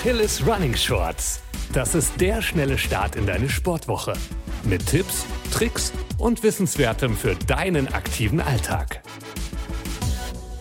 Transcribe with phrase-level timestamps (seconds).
[0.00, 1.42] Achilles Running Shorts.
[1.74, 4.14] Das ist der schnelle Start in deine Sportwoche.
[4.64, 9.02] Mit Tipps, Tricks und Wissenswertem für deinen aktiven Alltag.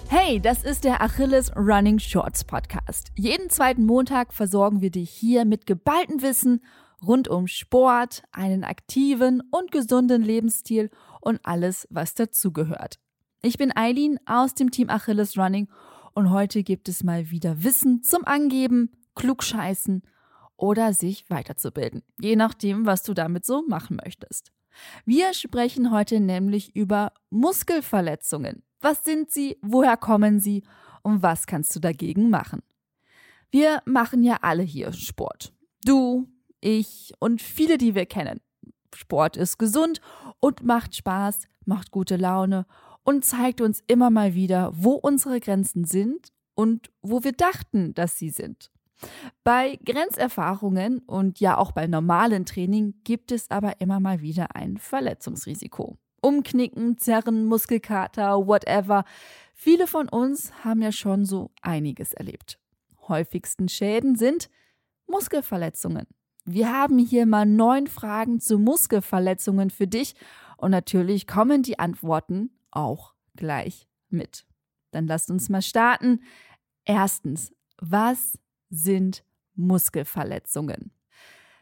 [0.10, 3.14] Hey, das ist der Achilles Running Shorts Podcast.
[3.16, 6.62] Jeden zweiten Montag versorgen wir dich hier mit geballtem Wissen
[7.02, 10.90] rund um Sport, einen aktiven und gesunden Lebensstil
[11.22, 13.00] und alles, was dazugehört.
[13.42, 15.70] Ich bin Eileen aus dem Team Achilles Running
[16.14, 20.02] und heute gibt es mal wieder Wissen zum Angeben, Klugscheißen
[20.56, 24.54] oder sich weiterzubilden, je nachdem, was du damit so machen möchtest.
[25.06, 28.64] Wir sprechen heute nämlich über Muskelverletzungen.
[28.80, 30.64] Was sind sie, woher kommen sie
[31.04, 32.62] und was kannst du dagegen machen?
[33.52, 35.54] Wir machen ja alle hier Sport.
[35.84, 36.30] Du,
[36.62, 38.40] ich und viele, die wir kennen.
[38.96, 40.00] Sport ist gesund
[40.40, 42.66] und macht Spaß, macht gute Laune
[43.04, 48.18] und zeigt uns immer mal wieder, wo unsere Grenzen sind und wo wir dachten, dass
[48.18, 48.72] sie sind.
[49.44, 54.78] Bei Grenzerfahrungen und ja auch bei normalen Training gibt es aber immer mal wieder ein
[54.78, 55.98] Verletzungsrisiko.
[56.22, 59.06] Umknicken, Zerren, Muskelkater, whatever.
[59.54, 62.60] Viele von uns haben ja schon so einiges erlebt.
[63.08, 64.50] Häufigsten Schäden sind
[65.08, 66.08] Muskelverletzungen.
[66.46, 70.16] Wir haben hier mal neun Fragen zu Muskelverletzungen für dich
[70.58, 74.46] und natürlich kommen die Antworten auch gleich mit.
[74.92, 76.22] Dann lasst uns mal starten.
[76.86, 78.40] Erstens, was
[78.70, 79.24] sind
[79.56, 80.92] Muskelverletzungen?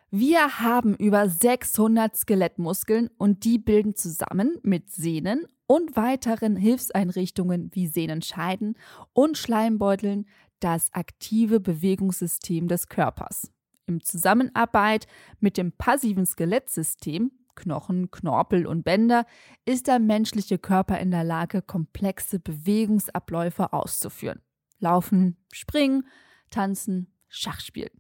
[0.10, 7.88] Wir haben über 600 Skelettmuskeln und die bilden zusammen mit Sehnen und weiteren Hilfseinrichtungen wie
[7.88, 8.78] Sehnenscheiden
[9.12, 10.26] und Schleimbeuteln
[10.62, 13.52] das aktive Bewegungssystem des Körpers.
[13.86, 15.08] Im Zusammenarbeit
[15.40, 19.26] mit dem passiven Skelettsystem Knochen, Knorpel und Bänder
[19.66, 24.42] ist der menschliche Körper in der Lage, komplexe Bewegungsabläufe auszuführen.
[24.80, 26.08] Laufen, springen,
[26.50, 27.92] tanzen, Schach spielen.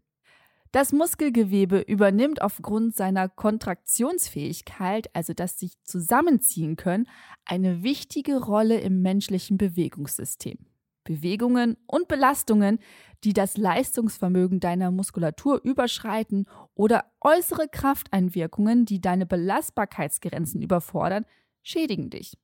[0.71, 7.07] Das Muskelgewebe übernimmt aufgrund seiner Kontraktionsfähigkeit, also das sich zusammenziehen können,
[7.45, 10.57] eine wichtige Rolle im menschlichen Bewegungssystem.
[11.05, 12.79] Bewegungen und Belastungen,
[13.23, 21.25] die das Leistungsvermögen deiner Muskulatur überschreiten oder äußere Krafteinwirkungen, die deine Belastbarkeitsgrenzen überfordern,
[21.63, 22.37] schädigen dich.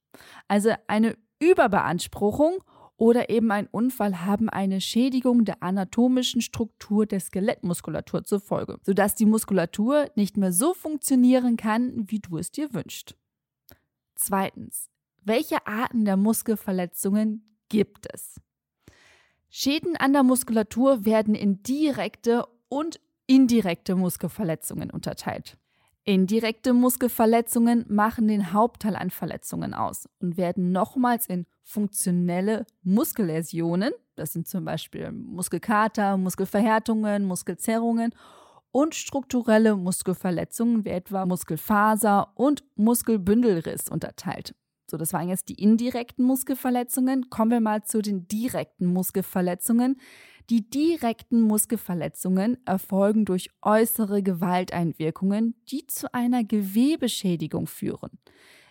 [0.47, 2.63] Also eine Überbeanspruchung
[2.97, 9.15] oder eben ein Unfall haben eine Schädigung der anatomischen Struktur der Skelettmuskulatur zur Folge, sodass
[9.15, 13.15] die Muskulatur nicht mehr so funktionieren kann, wie du es dir wünschst.
[14.15, 14.89] Zweitens,
[15.23, 18.39] welche Arten der Muskelverletzungen gibt es?
[19.49, 25.57] Schäden an der Muskulatur werden in direkte und indirekte Muskelverletzungen unterteilt.
[26.05, 34.33] Indirekte Muskelverletzungen machen den Hauptteil an Verletzungen aus und werden nochmals in funktionelle Muskelläsionen, das
[34.33, 38.13] sind zum Beispiel Muskelkater, Muskelverhärtungen, Muskelzerrungen
[38.71, 44.55] und strukturelle Muskelverletzungen wie etwa Muskelfaser und Muskelbündelriss unterteilt.
[44.91, 47.29] So, das waren jetzt die indirekten Muskelverletzungen.
[47.29, 49.99] Kommen wir mal zu den direkten Muskelverletzungen.
[50.49, 58.19] Die direkten Muskelverletzungen erfolgen durch äußere Gewalteinwirkungen, die zu einer Gewebeschädigung führen.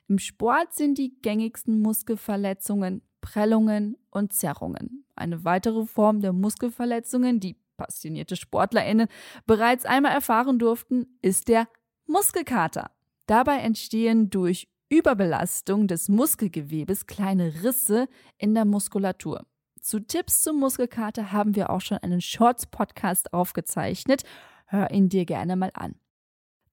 [0.09, 5.06] Im Sport sind die gängigsten Muskelverletzungen Prellungen und Zerrungen.
[5.15, 9.09] Eine weitere Form der Muskelverletzungen, die passionierte SportlerInnen
[9.47, 11.69] bereits einmal erfahren durften, ist der
[12.06, 12.91] Muskelkater.
[13.27, 19.47] Dabei entstehen durch Überbelastung des Muskelgewebes kleine Risse in der Muskulatur.
[19.82, 24.22] Zu Tipps zum Muskelkater haben wir auch schon einen Shorts-Podcast aufgezeichnet.
[24.66, 25.97] Hör ihn dir gerne mal an.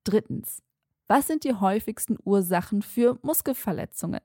[0.03, 0.62] Drittens.
[1.08, 4.22] Was sind die häufigsten Ursachen für Muskelverletzungen?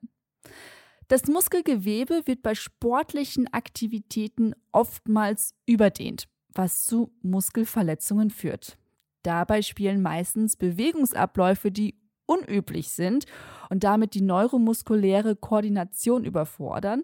[1.07, 8.77] Das Muskelgewebe wird bei sportlichen Aktivitäten oftmals überdehnt, was zu Muskelverletzungen führt.
[9.23, 11.95] Dabei spielen meistens Bewegungsabläufe, die
[12.27, 13.25] unüblich sind
[13.71, 17.03] und damit die neuromuskuläre Koordination überfordern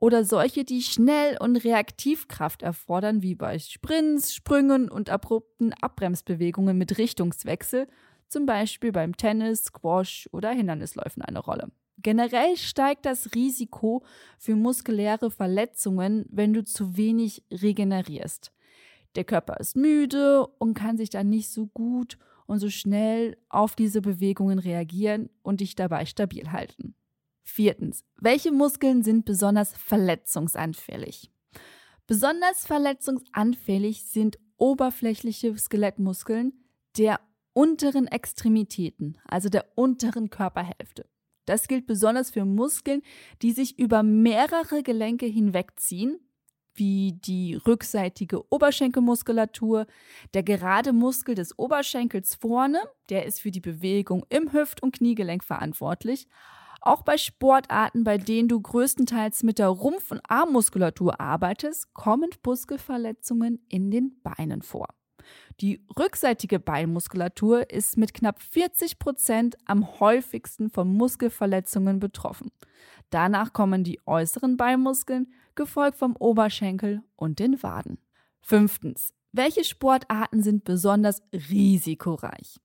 [0.00, 6.98] oder solche, die Schnell- und Reaktivkraft erfordern, wie bei Sprints, Sprüngen und abrupten Abbremsbewegungen mit
[6.98, 7.86] Richtungswechsel,
[8.26, 11.70] zum Beispiel beim Tennis, Squash oder Hindernisläufen eine Rolle.
[11.98, 14.02] Generell steigt das Risiko
[14.38, 18.52] für muskuläre Verletzungen, wenn du zu wenig regenerierst.
[19.16, 22.16] Der Körper ist müde und kann sich dann nicht so gut
[22.46, 26.94] und so schnell auf diese Bewegungen reagieren und dich dabei stabil halten.
[27.42, 31.30] Viertens, welche Muskeln sind besonders verletzungsanfällig?
[32.06, 36.52] Besonders verletzungsanfällig sind oberflächliche Skelettmuskeln
[36.98, 37.20] der
[37.52, 41.06] unteren Extremitäten, also der unteren Körperhälfte.
[41.46, 43.02] Das gilt besonders für Muskeln,
[43.42, 46.18] die sich über mehrere Gelenke hinwegziehen,
[46.74, 49.86] wie die rückseitige Oberschenkelmuskulatur,
[50.34, 55.42] der gerade Muskel des Oberschenkels vorne, der ist für die Bewegung im Hüft- und Kniegelenk
[55.42, 56.26] verantwortlich.
[56.80, 63.64] Auch bei Sportarten, bei denen du größtenteils mit der Rumpf- und Armmuskulatur arbeitest, kommen Muskelverletzungen
[63.68, 64.88] in den Beinen vor.
[65.60, 72.50] Die rückseitige Beinmuskulatur ist mit knapp 40 Prozent am häufigsten von Muskelverletzungen betroffen.
[73.10, 77.98] Danach kommen die äußeren Beinmuskeln, gefolgt vom Oberschenkel und den Waden.
[78.40, 79.12] Fünftens.
[79.32, 82.58] Welche Sportarten sind besonders risikoreich?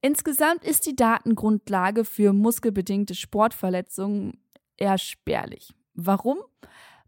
[0.00, 4.40] Insgesamt ist die Datengrundlage für muskelbedingte Sportverletzungen
[4.76, 5.74] eher spärlich.
[5.94, 6.38] Warum?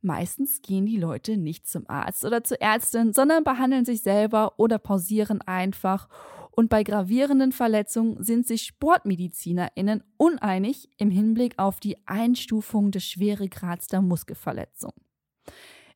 [0.03, 4.79] Meistens gehen die Leute nicht zum Arzt oder zur Ärztin, sondern behandeln sich selber oder
[4.79, 6.09] pausieren einfach.
[6.51, 13.87] Und bei gravierenden Verletzungen sind sich SportmedizinerInnen uneinig im Hinblick auf die Einstufung des Schweregrads
[13.87, 14.93] der Muskelverletzung.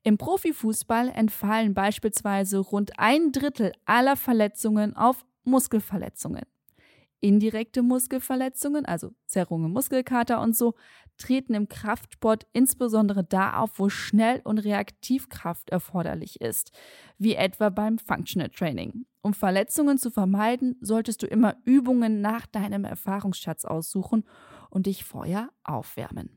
[0.04, 6.44] Im Profifußball entfallen beispielsweise rund ein Drittel aller Verletzungen auf Muskelverletzungen.
[7.24, 10.74] Indirekte Muskelverletzungen, also Zerrungen, Muskelkater und so,
[11.16, 16.72] treten im Kraftsport insbesondere da auf, wo Schnell- und Reaktivkraft erforderlich ist,
[17.16, 19.06] wie etwa beim Functional Training.
[19.22, 24.24] Um Verletzungen zu vermeiden, solltest du immer Übungen nach deinem Erfahrungsschatz aussuchen
[24.68, 26.28] und dich vorher aufwärmen.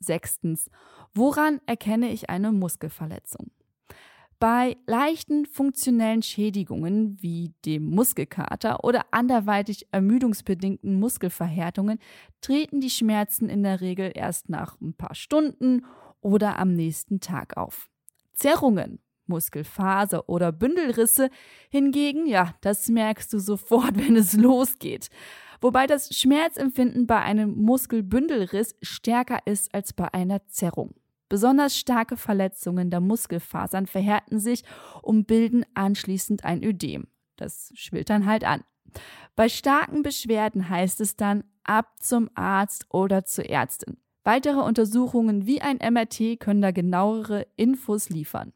[0.00, 0.68] Sechstens,
[1.14, 3.52] woran erkenne ich eine Muskelverletzung?
[4.42, 12.00] Bei leichten funktionellen Schädigungen wie dem Muskelkater oder anderweitig ermüdungsbedingten Muskelverhärtungen
[12.40, 15.86] treten die Schmerzen in der Regel erst nach ein paar Stunden
[16.20, 17.88] oder am nächsten Tag auf.
[18.32, 21.30] Zerrungen, Muskelfaser oder Bündelrisse
[21.70, 25.08] hingegen, ja, das merkst du sofort, wenn es losgeht.
[25.60, 30.96] Wobei das Schmerzempfinden bei einem Muskelbündelriss stärker ist als bei einer Zerrung.
[31.32, 34.64] Besonders starke Verletzungen der Muskelfasern verhärten sich
[35.00, 37.06] und bilden anschließend ein Ödem.
[37.36, 38.64] Das schwillt dann halt an.
[39.34, 43.96] Bei starken Beschwerden heißt es dann ab zum Arzt oder zur Ärztin.
[44.24, 48.52] Weitere Untersuchungen wie ein MRT können da genauere Infos liefern.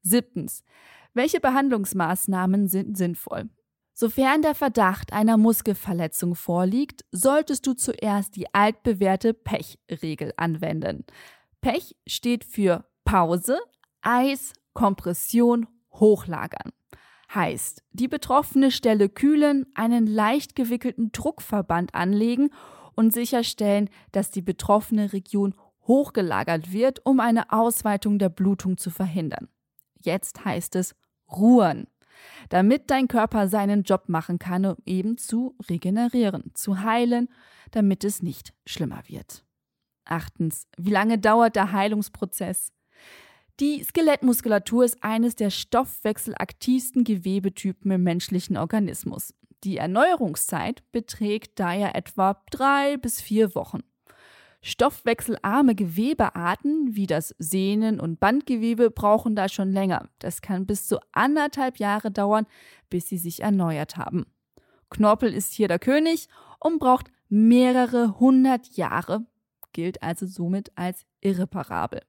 [0.00, 0.64] Siebtens.
[1.12, 3.50] Welche Behandlungsmaßnahmen sind sinnvoll?
[3.92, 11.04] Sofern der Verdacht einer Muskelverletzung vorliegt, solltest du zuerst die altbewährte Pechregel anwenden.
[11.66, 13.58] Pech steht für Pause,
[14.00, 16.70] Eis, Kompression, Hochlagern.
[17.34, 22.50] Heißt, die betroffene Stelle kühlen, einen leicht gewickelten Druckverband anlegen
[22.94, 25.56] und sicherstellen, dass die betroffene Region
[25.88, 29.48] hochgelagert wird, um eine Ausweitung der Blutung zu verhindern.
[30.00, 30.94] Jetzt heißt es
[31.28, 31.88] ruhen,
[32.48, 37.28] damit dein Körper seinen Job machen kann, um eben zu regenerieren, zu heilen,
[37.72, 39.45] damit es nicht schlimmer wird.
[40.06, 42.72] Achtens, wie lange dauert der Heilungsprozess?
[43.58, 49.34] Die Skelettmuskulatur ist eines der stoffwechselaktivsten Gewebetypen im menschlichen Organismus.
[49.64, 53.80] Die Erneuerungszeit beträgt daher etwa drei bis vier Wochen.
[54.60, 60.08] Stoffwechselarme Gewebearten wie das Sehnen- und Bandgewebe brauchen da schon länger.
[60.18, 62.46] Das kann bis zu anderthalb Jahre dauern,
[62.90, 64.26] bis sie sich erneuert haben.
[64.90, 66.28] Knorpel ist hier der König
[66.60, 69.24] und braucht mehrere hundert Jahre,
[69.76, 72.00] gilt also somit als irreparabel.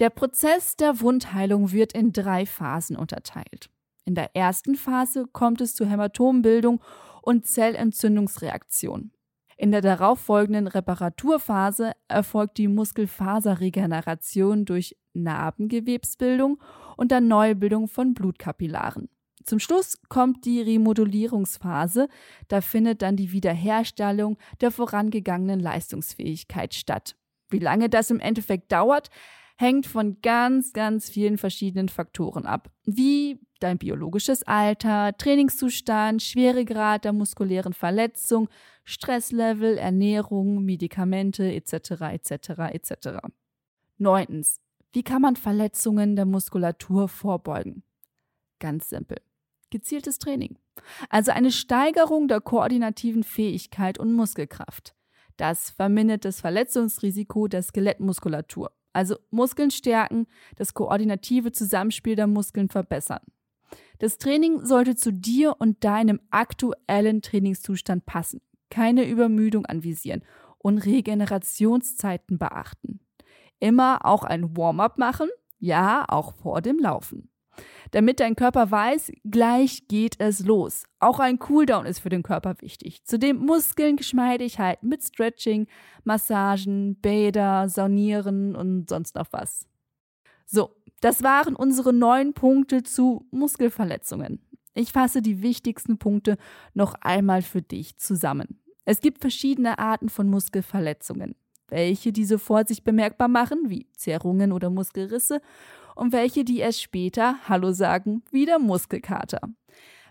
[0.00, 3.70] Der Prozess der Wundheilung wird in drei Phasen unterteilt.
[4.04, 6.82] In der ersten Phase kommt es zu Hämatombildung
[7.22, 9.12] und Zellentzündungsreaktion.
[9.56, 16.60] In der darauffolgenden Reparaturphase erfolgt die Muskelfaserregeneration durch Narbengewebsbildung
[16.96, 19.08] und der Neubildung von Blutkapillaren.
[19.44, 22.08] Zum Schluss kommt die Remodulierungsphase,
[22.48, 27.14] da findet dann die Wiederherstellung der vorangegangenen Leistungsfähigkeit statt.
[27.50, 29.10] Wie lange das im Endeffekt dauert,
[29.56, 37.12] hängt von ganz, ganz vielen verschiedenen Faktoren ab, wie dein biologisches Alter, Trainingszustand, Schweregrad der
[37.12, 38.48] muskulären Verletzung,
[38.84, 41.90] Stresslevel, Ernährung, Medikamente etc.
[42.12, 42.48] etc.
[42.72, 42.94] etc.
[43.98, 44.58] Neuntens.
[44.92, 47.82] Wie kann man Verletzungen der Muskulatur vorbeugen?
[48.58, 49.18] Ganz simpel
[49.74, 50.56] gezieltes Training.
[51.10, 54.94] Also eine Steigerung der koordinativen Fähigkeit und Muskelkraft.
[55.36, 58.70] Das vermindert das Verletzungsrisiko der Skelettmuskulatur.
[58.92, 63.22] Also Muskeln stärken, das koordinative Zusammenspiel der Muskeln verbessern.
[63.98, 68.42] Das Training sollte zu dir und deinem aktuellen Trainingszustand passen.
[68.70, 70.22] Keine Übermüdung anvisieren
[70.58, 73.00] und Regenerationszeiten beachten.
[73.58, 75.28] Immer auch ein Warm-up machen,
[75.58, 77.28] ja, auch vor dem Laufen
[77.90, 80.84] damit dein Körper weiß, gleich geht es los.
[80.98, 83.04] Auch ein Cooldown ist für den Körper wichtig.
[83.04, 85.66] Zudem Muskeln geschmeidig halten mit Stretching,
[86.04, 89.66] Massagen, Bäder, Saunieren und sonst noch was.
[90.46, 94.40] So, Das waren unsere neun Punkte zu Muskelverletzungen.
[94.74, 96.36] Ich fasse die wichtigsten Punkte
[96.72, 98.58] noch einmal für dich zusammen.
[98.84, 101.36] Es gibt verschiedene Arten von Muskelverletzungen,
[101.68, 105.40] welche diese vor sich bemerkbar machen, wie Zerrungen oder Muskelrisse,
[105.94, 109.40] und welche, die erst später Hallo sagen, wie der Muskelkater.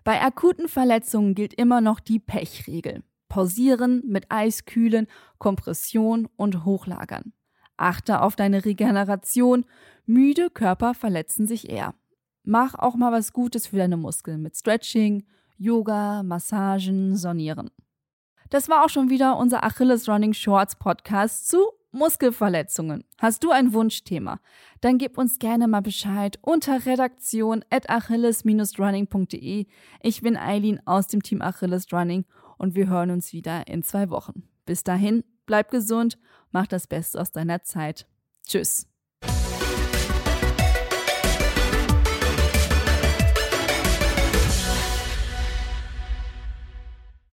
[0.03, 3.03] Bei akuten Verletzungen gilt immer noch die Pechregel.
[3.29, 5.07] Pausieren, mit Eis kühlen,
[5.39, 7.33] Kompression und Hochlagern.
[7.77, 9.65] Achte auf deine Regeneration.
[10.05, 11.95] Müde Körper verletzen sich eher.
[12.43, 15.25] Mach auch mal was Gutes für deine Muskeln mit Stretching,
[15.57, 17.71] Yoga, Massagen, Sonieren.
[18.49, 23.05] Das war auch schon wieder unser Achilles Running Shorts Podcast zu Muskelverletzungen.
[23.19, 24.39] Hast du ein Wunschthema?
[24.81, 29.67] Dann gib uns gerne mal Bescheid unter redaktion at achilles-running.de.
[30.01, 32.25] Ich bin Eileen aus dem Team Achilles Running
[32.57, 34.43] und wir hören uns wieder in zwei Wochen.
[34.65, 36.17] Bis dahin, bleib gesund,
[36.51, 38.07] mach das Beste aus deiner Zeit.
[38.45, 38.92] Tschüss.